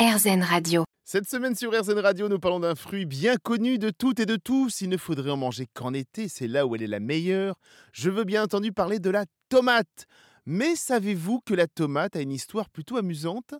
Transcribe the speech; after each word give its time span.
RZN 0.00 0.42
Radio. 0.42 0.84
Cette 1.04 1.28
semaine 1.28 1.54
sur 1.54 1.78
RZN 1.78 1.98
Radio, 1.98 2.30
nous 2.30 2.38
parlons 2.38 2.60
d'un 2.60 2.74
fruit 2.74 3.04
bien 3.04 3.36
connu 3.36 3.78
de 3.78 3.90
toutes 3.90 4.18
et 4.18 4.24
de 4.24 4.36
tous. 4.36 4.80
Il 4.80 4.88
ne 4.88 4.96
faudrait 4.96 5.30
en 5.30 5.36
manger 5.36 5.66
qu'en 5.74 5.92
été, 5.92 6.26
c'est 6.26 6.48
là 6.48 6.66
où 6.66 6.74
elle 6.74 6.82
est 6.82 6.86
la 6.86 7.00
meilleure. 7.00 7.56
Je 7.92 8.08
veux 8.08 8.24
bien 8.24 8.44
entendu 8.44 8.72
parler 8.72 8.98
de 8.98 9.10
la 9.10 9.26
tomate. 9.50 10.06
Mais 10.46 10.74
savez-vous 10.74 11.42
que 11.44 11.52
la 11.52 11.66
tomate 11.66 12.16
a 12.16 12.22
une 12.22 12.32
histoire 12.32 12.70
plutôt 12.70 12.96
amusante? 12.96 13.52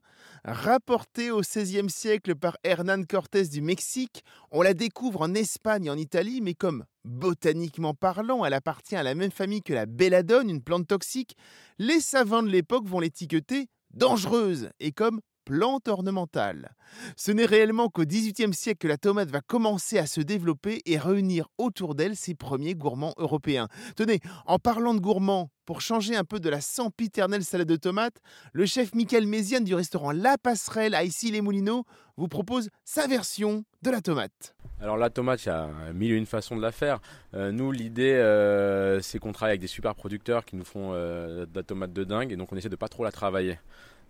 Rapportée 0.43 1.31
au 1.31 1.43
XVIe 1.43 1.91
siècle 1.91 2.35
par 2.35 2.57
Hernán 2.65 3.07
Cortés 3.07 3.49
du 3.49 3.61
Mexique, 3.61 4.25
on 4.51 4.63
la 4.63 4.73
découvre 4.73 5.21
en 5.21 5.35
Espagne 5.35 5.85
et 5.85 5.91
en 5.91 5.99
Italie, 5.99 6.41
mais 6.41 6.55
comme 6.55 6.87
botaniquement 7.05 7.93
parlant, 7.93 8.47
elle 8.47 8.55
appartient 8.55 8.97
à 8.97 9.03
la 9.03 9.15
même 9.15 9.31
famille 9.31 9.61
que 9.61 9.75
la 9.75 9.85
belladone, 9.85 10.49
une 10.49 10.63
plante 10.63 10.87
toxique, 10.87 11.37
les 11.79 12.01
savants 12.01 12.43
de 12.43 12.49
l'époque 12.49 12.87
vont 12.87 13.01
l'étiqueter 13.01 13.69
dangereuse 13.93 14.71
et 14.81 14.93
comme 14.93 15.21
plante 15.51 15.89
ornementale. 15.89 16.77
Ce 17.17 17.33
n'est 17.33 17.45
réellement 17.45 17.89
qu'au 17.89 18.05
XVIIIe 18.05 18.55
siècle 18.55 18.79
que 18.79 18.87
la 18.87 18.99
tomate 18.99 19.33
va 19.33 19.41
commencer 19.41 19.99
à 19.99 20.07
se 20.07 20.21
développer 20.21 20.81
et 20.87 20.97
réunir 20.97 21.49
autour 21.59 21.97
d'elle 21.97 22.15
ses 22.15 22.37
premiers 22.37 22.77
gourmands 22.77 23.15
européens. 23.17 23.67
Tenez, 23.97 24.21
en 24.47 24.61
parlant 24.61 24.95
de 24.95 25.01
gourmands, 25.01 25.51
pour 25.65 25.81
changer 25.81 26.15
un 26.15 26.23
peu 26.23 26.39
de 26.39 26.49
la 26.49 26.61
sempiternelle 26.61 27.43
salade 27.43 27.67
de 27.67 27.75
tomates, 27.75 28.21
le 28.53 28.65
chef 28.65 28.95
Michael 28.95 29.27
Méziane 29.27 29.65
du 29.65 29.75
restaurant 29.75 30.13
La 30.13 30.39
Passerelle 30.39 30.95
à 30.95 31.03
Issy-les-Moulineaux 31.03 31.85
vous 32.17 32.29
propose 32.29 32.71
sa 32.85 33.09
version 33.09 33.65
de 33.83 33.91
la 33.91 34.01
tomate. 34.01 34.55
Alors 34.81 34.97
la 34.97 35.11
tomate, 35.11 35.45
il 35.45 35.49
y 35.49 35.53
a 35.53 35.69
mille 35.93 36.13
et 36.13 36.17
une 36.17 36.27
façons 36.27 36.57
de 36.57 36.63
la 36.63 36.71
faire. 36.71 37.01
Euh, 37.35 37.51
nous, 37.51 37.73
l'idée, 37.73 38.13
euh, 38.13 39.01
c'est 39.01 39.19
qu'on 39.19 39.33
travaille 39.33 39.53
avec 39.53 39.61
des 39.61 39.67
super 39.67 39.97
producteurs 39.97 40.45
qui 40.45 40.55
nous 40.55 40.65
font 40.65 40.93
euh, 40.93 41.45
de 41.45 41.57
la 41.57 41.65
tomate 41.65 41.93
de 41.93 42.05
dingue 42.05 42.31
et 42.31 42.37
donc 42.37 42.53
on 42.53 42.57
essaie 42.57 42.69
de 42.69 42.77
pas 42.77 42.89
trop 42.89 43.03
la 43.03 43.11
travailler. 43.11 43.59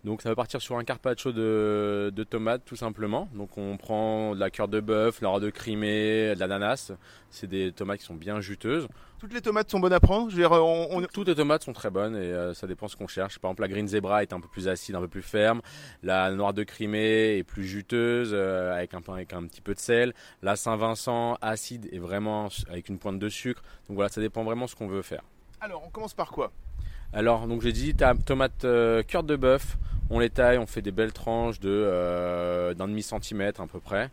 Donc 0.03 0.21
ça 0.21 0.29
va 0.29 0.35
partir 0.35 0.61
sur 0.61 0.77
un 0.77 0.83
carpaccio 0.83 1.31
de, 1.31 2.11
de 2.13 2.23
tomates 2.23 2.63
tout 2.65 2.75
simplement. 2.75 3.29
Donc 3.33 3.57
on 3.57 3.77
prend 3.77 4.33
de 4.33 4.39
la 4.39 4.49
cœur 4.49 4.67
de 4.67 4.79
bœuf, 4.79 5.21
la 5.21 5.39
de 5.39 5.49
crimée, 5.49 6.33
de 6.33 6.39
l'ananas. 6.39 6.91
C'est 7.29 7.47
des 7.47 7.71
tomates 7.71 7.99
qui 7.99 8.05
sont 8.05 8.15
bien 8.15 8.41
juteuses. 8.41 8.87
Toutes 9.19 9.33
les 9.33 9.41
tomates 9.41 9.69
sont 9.69 9.79
bonnes 9.79 9.93
à 9.93 9.99
prendre 9.99 10.31
je 10.31 10.35
veux 10.35 10.41
dire, 10.41 10.51
on, 10.51 11.01
Toutes 11.13 11.27
les 11.27 11.35
tomates 11.35 11.63
sont 11.63 11.73
très 11.73 11.91
bonnes 11.91 12.15
et 12.15 12.19
euh, 12.19 12.53
ça 12.55 12.65
dépend 12.65 12.87
ce 12.87 12.95
qu'on 12.95 13.07
cherche. 13.07 13.37
Par 13.37 13.51
exemple 13.51 13.61
la 13.61 13.67
Green 13.67 13.87
Zebra 13.87 14.23
est 14.23 14.33
un 14.33 14.39
peu 14.39 14.47
plus 14.47 14.67
acide, 14.67 14.95
un 14.95 15.01
peu 15.01 15.07
plus 15.07 15.21
ferme. 15.21 15.61
La 16.01 16.31
noire 16.31 16.53
de 16.53 16.63
Crimée 16.63 17.37
est 17.37 17.43
plus 17.43 17.65
juteuse 17.65 18.31
euh, 18.33 18.75
avec, 18.75 18.93
un, 18.95 19.01
avec 19.13 19.33
un 19.33 19.43
petit 19.43 19.61
peu 19.61 19.75
de 19.75 19.79
sel. 19.79 20.13
La 20.41 20.55
Saint-Vincent 20.55 21.37
acide 21.41 21.87
et 21.91 21.99
vraiment 21.99 22.49
avec 22.69 22.89
une 22.89 22.97
pointe 22.97 23.19
de 23.19 23.29
sucre. 23.29 23.61
Donc 23.87 23.95
voilà, 23.95 24.09
ça 24.09 24.21
dépend 24.21 24.43
vraiment 24.43 24.65
ce 24.65 24.75
qu'on 24.75 24.87
veut 24.87 25.03
faire. 25.03 25.21
Alors 25.59 25.83
on 25.85 25.89
commence 25.89 26.15
par 26.15 26.31
quoi? 26.31 26.51
Alors, 27.13 27.45
donc 27.45 27.61
j'ai 27.61 27.73
dit, 27.73 27.93
tomate 28.25 28.63
euh, 28.63 29.03
cœur 29.03 29.23
de 29.23 29.35
bœuf, 29.35 29.75
on 30.11 30.19
les 30.19 30.29
taille, 30.29 30.57
on 30.57 30.67
fait 30.67 30.81
des 30.81 30.91
belles 30.91 31.13
tranches 31.13 31.59
de 31.59 31.69
euh, 31.69 32.73
d'un 32.73 32.87
demi 32.87 33.01
centimètre 33.01 33.61
à 33.61 33.67
peu 33.67 33.79
près. 33.79 34.11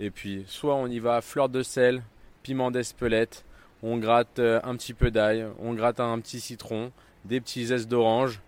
Et 0.00 0.10
puis, 0.10 0.44
soit 0.48 0.74
on 0.74 0.86
y 0.86 0.98
va 0.98 1.20
fleur 1.20 1.48
de 1.48 1.62
sel, 1.62 2.02
piment 2.42 2.70
d'espelette, 2.70 3.44
on 3.82 3.98
gratte 3.98 4.38
euh, 4.38 4.60
un 4.64 4.76
petit 4.76 4.94
peu 4.94 5.10
d'ail, 5.10 5.46
on 5.58 5.74
gratte 5.74 6.00
un 6.00 6.18
petit 6.20 6.40
citron, 6.40 6.90
des 7.24 7.40
petits 7.40 7.66
zestes 7.66 7.88
d'orange, 7.88 8.40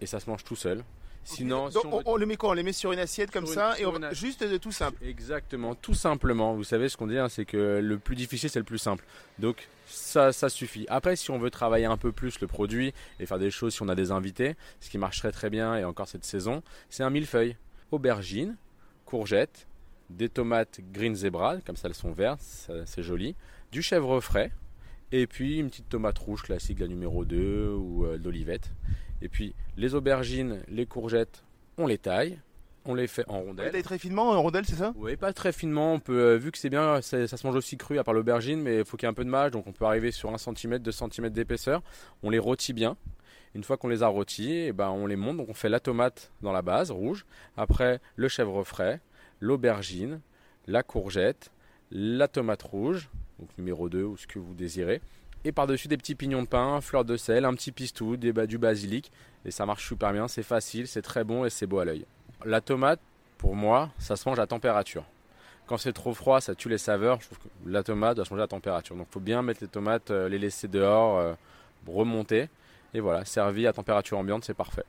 et 0.00 0.06
ça 0.06 0.20
se 0.20 0.28
mange 0.28 0.44
tout 0.44 0.56
seul. 0.56 0.84
Sinon, 1.24 1.68
on, 2.06 2.16
les 2.16 2.26
met 2.26 2.36
quoi 2.36 2.50
On 2.50 2.52
les 2.54 2.62
met 2.62 2.72
sur 2.72 2.92
une 2.92 2.98
assiette 2.98 3.30
comme 3.30 3.46
ça 3.46 3.78
et 3.78 3.84
on 3.84 3.92
juste 4.12 4.42
de 4.42 4.56
tout 4.56 4.72
simple. 4.72 4.96
Exactement, 5.04 5.74
tout 5.74 5.94
simplement. 5.94 6.54
Vous 6.54 6.64
savez 6.64 6.88
ce 6.88 6.96
qu'on 6.96 7.06
dit, 7.06 7.18
hein, 7.18 7.28
c'est 7.28 7.44
que 7.44 7.80
le 7.82 7.98
plus 7.98 8.16
difficile 8.16 8.48
c'est 8.48 8.58
le 8.58 8.64
plus 8.64 8.78
simple. 8.78 9.04
Donc 9.38 9.68
ça, 9.86 10.32
ça 10.32 10.48
suffit. 10.48 10.86
Après, 10.88 11.16
si 11.16 11.30
on 11.30 11.38
veut 11.38 11.50
travailler 11.50 11.86
un 11.86 11.96
peu 11.96 12.12
plus 12.12 12.40
le 12.40 12.46
produit 12.46 12.92
et 13.20 13.26
faire 13.26 13.38
des 13.38 13.50
choses, 13.50 13.74
si 13.74 13.82
on 13.82 13.88
a 13.88 13.94
des 13.94 14.10
invités, 14.10 14.56
ce 14.80 14.90
qui 14.90 14.98
marcherait 14.98 15.32
très 15.32 15.50
bien 15.50 15.76
et 15.76 15.84
encore 15.84 16.08
cette 16.08 16.24
saison, 16.24 16.62
c'est 16.90 17.02
un 17.02 17.10
millefeuille, 17.10 17.56
aubergine, 17.90 18.56
courgettes, 19.04 19.66
des 20.10 20.28
tomates 20.28 20.80
green 20.92 21.14
zebra, 21.14 21.58
comme 21.58 21.76
ça 21.76 21.88
elles 21.88 21.94
sont 21.94 22.12
vertes, 22.12 22.40
c'est 22.86 23.02
joli, 23.02 23.34
du 23.72 23.82
chèvre 23.82 24.20
frais, 24.20 24.50
et 25.12 25.26
puis 25.26 25.58
une 25.58 25.68
petite 25.68 25.88
tomate 25.88 26.18
rouge 26.18 26.42
classique, 26.42 26.80
la 26.80 26.88
numéro 26.88 27.24
2 27.24 27.70
ou 27.70 28.04
euh, 28.04 28.18
l'olivette. 28.22 28.72
Et 29.22 29.28
puis 29.28 29.54
les 29.76 29.94
aubergines, 29.94 30.62
les 30.68 30.86
courgettes, 30.86 31.44
on 31.76 31.86
les 31.86 31.98
taille, 31.98 32.38
on 32.84 32.94
les 32.94 33.06
fait 33.06 33.24
en 33.28 33.40
rondelles. 33.40 33.70
On 33.72 33.76
les 33.76 33.82
très 33.82 33.98
finement 33.98 34.30
en 34.30 34.40
rondelles, 34.40 34.64
c'est 34.64 34.76
ça? 34.76 34.92
Oui, 34.96 35.16
pas 35.16 35.32
très 35.32 35.52
finement. 35.52 35.94
On 35.94 36.00
peut, 36.00 36.20
euh, 36.20 36.36
vu 36.36 36.50
que 36.50 36.58
c'est 36.58 36.70
bien, 36.70 37.02
ça 37.02 37.26
se 37.26 37.46
mange 37.46 37.56
aussi 37.56 37.76
cru 37.76 37.98
à 37.98 38.04
part 38.04 38.14
l'aubergine, 38.14 38.60
mais 38.60 38.78
il 38.78 38.84
faut 38.84 38.96
qu'il 38.96 39.06
y 39.06 39.08
ait 39.08 39.10
un 39.10 39.14
peu 39.14 39.24
de 39.24 39.30
mâche, 39.30 39.50
donc 39.50 39.66
on 39.66 39.72
peut 39.72 39.84
arriver 39.84 40.10
sur 40.10 40.32
1 40.32 40.38
cm, 40.38 40.78
2 40.78 40.90
cm 40.90 41.28
d'épaisseur. 41.30 41.82
On 42.22 42.30
les 42.30 42.38
rôtit 42.38 42.72
bien. 42.72 42.96
Une 43.54 43.64
fois 43.64 43.76
qu'on 43.76 43.88
les 43.88 44.02
a 44.02 44.08
rôtis, 44.08 44.52
et 44.52 44.66
eh 44.68 44.72
ben 44.72 44.90
on 44.90 45.06
les 45.06 45.16
monte. 45.16 45.36
Donc 45.36 45.48
on 45.48 45.54
fait 45.54 45.68
la 45.68 45.80
tomate 45.80 46.32
dans 46.42 46.52
la 46.52 46.62
base 46.62 46.90
rouge, 46.90 47.26
après 47.56 48.00
le 48.16 48.28
chèvre 48.28 48.62
frais, 48.64 49.00
l'aubergine, 49.40 50.20
la 50.66 50.82
courgette, 50.82 51.50
la 51.90 52.28
tomate 52.28 52.62
rouge, 52.62 53.10
donc 53.38 53.48
numéro 53.58 53.88
2 53.88 54.02
ou 54.02 54.16
ce 54.16 54.26
que 54.26 54.38
vous 54.38 54.54
désirez. 54.54 55.00
Et 55.44 55.52
par-dessus 55.52 55.88
des 55.88 55.96
petits 55.96 56.14
pignons 56.14 56.42
de 56.42 56.48
pain, 56.48 56.80
fleurs 56.80 57.04
de 57.04 57.16
sel, 57.16 57.44
un 57.44 57.54
petit 57.54 57.72
pistou, 57.72 58.16
du 58.16 58.58
basilic. 58.58 59.12
Et 59.44 59.50
ça 59.50 59.66
marche 59.66 59.86
super 59.86 60.12
bien, 60.12 60.28
c'est 60.28 60.42
facile, 60.42 60.88
c'est 60.88 61.02
très 61.02 61.24
bon 61.24 61.44
et 61.44 61.50
c'est 61.50 61.66
beau 61.66 61.78
à 61.78 61.84
l'œil. 61.84 62.04
La 62.44 62.60
tomate, 62.60 63.00
pour 63.38 63.54
moi, 63.54 63.90
ça 63.98 64.16
se 64.16 64.28
mange 64.28 64.38
à 64.38 64.46
température. 64.46 65.04
Quand 65.66 65.76
c'est 65.76 65.92
trop 65.92 66.14
froid, 66.14 66.40
ça 66.40 66.54
tue 66.54 66.68
les 66.68 66.78
saveurs. 66.78 67.20
Je 67.20 67.26
trouve 67.26 67.38
que 67.38 67.48
la 67.66 67.82
tomate 67.82 68.16
doit 68.16 68.24
se 68.24 68.32
manger 68.32 68.44
à 68.44 68.48
température. 68.48 68.96
Donc 68.96 69.06
il 69.10 69.12
faut 69.12 69.20
bien 69.20 69.42
mettre 69.42 69.62
les 69.62 69.68
tomates, 69.68 70.10
euh, 70.10 70.28
les 70.28 70.38
laisser 70.38 70.66
dehors, 70.66 71.18
euh, 71.18 71.34
remonter. 71.86 72.48
Et 72.94 73.00
voilà, 73.00 73.24
servi 73.24 73.66
à 73.66 73.72
température 73.72 74.18
ambiante, 74.18 74.44
c'est 74.44 74.54
parfait. 74.54 74.84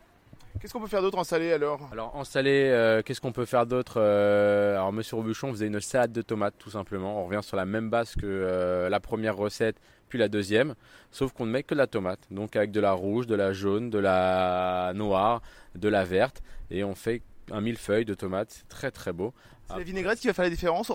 Qu'est-ce 0.59 0.73
qu'on 0.73 0.81
peut 0.81 0.87
faire 0.87 1.01
d'autre 1.01 1.17
en 1.17 1.23
salé 1.23 1.53
alors? 1.53 1.87
Alors 1.91 2.15
en 2.15 2.23
salé, 2.23 2.69
euh, 2.69 3.01
qu'est-ce 3.01 3.21
qu'on 3.21 3.31
peut 3.31 3.45
faire 3.45 3.65
d'autre 3.65 3.93
euh, 3.97 4.75
Alors 4.75 4.91
Monsieur 4.91 5.15
Robuchon 5.15 5.51
faisait 5.51 5.67
une 5.67 5.79
salade 5.79 6.11
de 6.11 6.21
tomates 6.21 6.55
tout 6.57 6.71
simplement. 6.71 7.21
On 7.21 7.25
revient 7.25 7.43
sur 7.43 7.55
la 7.55 7.65
même 7.65 7.89
base 7.89 8.15
que 8.15 8.25
euh, 8.25 8.89
la 8.89 8.99
première 8.99 9.37
recette, 9.37 9.77
puis 10.09 10.19
la 10.19 10.27
deuxième, 10.27 10.75
sauf 11.11 11.31
qu'on 11.31 11.45
ne 11.45 11.51
met 11.51 11.63
que 11.63 11.73
de 11.73 11.79
la 11.79 11.87
tomate. 11.87 12.19
Donc 12.31 12.55
avec 12.55 12.71
de 12.71 12.79
la 12.79 12.91
rouge, 12.91 13.25
de 13.25 13.35
la 13.35 13.53
jaune, 13.53 13.89
de 13.89 13.99
la 13.99 14.91
noire, 14.95 15.41
de 15.75 15.87
la 15.87 16.03
verte, 16.03 16.41
et 16.71 16.83
on 16.83 16.95
fait 16.95 17.21
un 17.51 17.61
millefeuille 17.61 18.05
de 18.05 18.13
tomates. 18.13 18.51
C'est 18.51 18.67
très 18.67 18.91
très 18.91 19.13
beau. 19.13 19.33
C'est 19.69 19.77
la 19.77 19.83
vinaigrette 19.83 20.19
qui 20.19 20.25
va 20.25 20.33
faire 20.33 20.45
la 20.45 20.49
différence? 20.49 20.91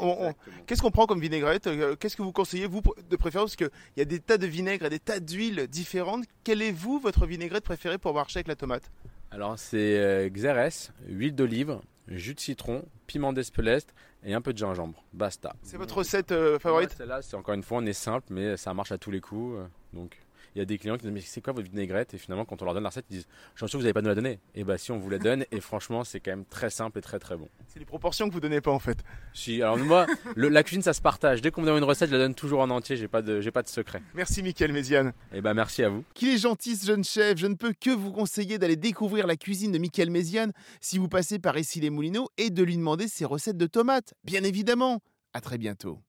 Qu'est-ce 0.67 0.83
qu'on 0.83 0.91
prend 0.91 1.07
comme 1.07 1.21
vinaigrette? 1.21 1.69
Qu'est-ce 2.01 2.17
que 2.17 2.23
vous 2.23 2.33
conseillez, 2.33 2.67
vous, 2.67 2.83
de 3.09 3.17
préférence? 3.17 3.55
Parce 3.55 3.71
qu'il 3.71 3.79
y 3.97 4.01
a 4.01 4.05
des 4.05 4.19
tas 4.19 4.37
de 4.37 4.49
vinaigres 4.49 4.87
et 4.87 4.91
des 4.91 4.99
tas 4.99 5.21
d'huiles 5.21 5.69
différentes. 5.69 6.25
Quelle 6.43 6.61
est, 6.61 6.73
vous, 6.73 6.99
votre 6.99 7.25
vinaigrette 7.25 7.63
préférée 7.63 7.99
pour 7.99 8.15
marcher 8.15 8.39
avec 8.39 8.49
la 8.49 8.57
tomate? 8.57 8.91
Alors 9.35 9.59
c'est 9.59 9.99
euh, 9.99 10.29
xérès, 10.29 10.93
huile 11.09 11.35
d'olive, 11.35 11.81
jus 12.07 12.35
de 12.35 12.41
citron, 12.41 12.85
piment 13.09 13.33
d'espelette 13.33 13.93
et 14.23 14.33
un 14.33 14.41
peu 14.41 14.53
de 14.53 14.59
gingembre. 14.59 15.05
Basta. 15.13 15.55
C'est 15.63 15.77
votre 15.77 15.99
recette 15.99 16.31
euh, 16.31 16.59
favorite? 16.59 16.95
Celle-là, 16.97 17.21
c'est 17.21 17.37
encore 17.37 17.55
une 17.55 17.65
fois, 17.65 17.79
on 17.79 17.87
est 17.87 17.93
simple, 17.93 18.27
mais 18.31 18.57
ça 18.57 18.73
marche 18.75 18.93
à 18.93 18.99
tous 18.99 19.11
les 19.11 19.21
coups. 19.21 19.59
Euh, 19.59 19.67
donc 19.93 20.19
il 20.55 20.59
y 20.59 20.63
a 20.63 20.65
des 20.65 20.79
clients 20.79 20.97
qui 20.97 21.03
disent 21.03 21.13
mais 21.13 21.21
c'est 21.21 21.41
quoi 21.41 21.53
votre 21.53 21.69
vinaigrette? 21.69 22.15
Et 22.15 22.19
finalement 22.19 22.45
quand 22.45 22.61
on 22.63 22.65
leur 22.65 22.75
donne 22.75 22.83
la 22.83 22.91
recette 22.91 23.07
ils 23.11 23.17
disent 23.17 23.27
je 23.55 23.59
suis 23.59 23.69
sûr 23.69 23.79
que 23.79 23.79
vous 23.79 23.83
n'avez 23.83 23.93
pas 23.93 24.03
nous 24.03 24.09
la 24.09 24.15
donner. 24.15 24.39
Et 24.55 24.65
bah 24.65 24.79
si 24.79 24.93
on 24.93 24.99
vous 24.99 25.11
la 25.11 25.19
donne 25.19 25.45
et 25.51 25.61
franchement 25.61 26.05
c'est 26.05 26.21
quand 26.21 26.33
même 26.33 26.45
très 26.45 26.71
simple 26.71 26.99
et 26.99 27.03
très 27.03 27.19
très 27.19 27.37
bon. 27.37 27.49
C'est 27.67 27.79
les 27.79 27.85
proportions 27.85 28.29
que 28.29 28.35
vous 28.35 28.41
donnez 28.41 28.61
pas 28.61 28.71
en 28.71 28.79
fait. 28.79 28.99
Si 29.33 29.63
alors 29.63 29.79
moi 29.79 30.07
la 30.37 30.63
cuisine 30.63 30.83
ça 30.83 30.93
se 30.93 31.01
partage. 31.01 31.41
Dès 31.41 31.51
qu'on 31.51 31.63
me 31.63 31.67
donne 31.67 31.79
une 31.79 31.85
recette 31.85 32.11
je 32.11 32.15
la 32.15 32.21
donne 32.21 32.35
toujours 32.35 32.61
en 32.61 32.71
entier. 32.71 32.97
J'ai 32.97 33.09
pas 33.09 33.23
de 33.23 33.41
j'ai 33.41 33.51
pas 33.51 33.63
de 33.63 33.69
secret. 33.69 34.03
Merci 34.15 34.43
Mickaël 34.43 34.73
Méziane. 34.73 35.13
Et 35.33 35.41
bah 35.41 35.55
merci 35.55 35.83
à 35.83 35.89
vous. 35.89 36.05
Qu'il 36.15 36.29
est 36.29 36.39
gentil 36.39 36.77
ce 36.77 36.87
jeune 36.87 37.05
chef. 37.05 37.39
Je 37.39 37.47
ne 37.47 37.55
peux 37.55 37.73
que 37.73 37.91
vous 37.91 38.13
conseiller 38.13 38.59
d'aller 38.59 38.77
découvrir 38.77 39.27
la 39.27 39.37
cuisine 39.37 39.73
de 39.73 39.79
Mickaël 39.79 40.11
Méziane 40.11 40.53
si 40.81 40.99
vous 40.99 41.09
passez 41.09 41.39
par 41.39 41.59
ici 41.59 41.81
les 41.81 41.91
Moulineaux 41.91 42.29
et 42.39 42.51
de 42.51 42.63
lui 42.63 42.77
demander 42.77 43.09
ses 43.09 43.25
recettes 43.25 43.57
de 43.57 43.67
tomates. 43.67 44.15
Bien 44.25 44.45
évidemment. 44.45 45.01
À 45.33 45.41
très 45.41 45.59
bientôt 45.59 46.05